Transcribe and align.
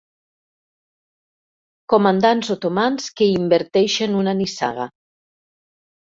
Comandants 1.93 2.49
otomans 2.55 3.05
que 3.21 3.27
inverteixen 3.33 4.17
una 4.23 4.33
nissaga. 4.41 4.87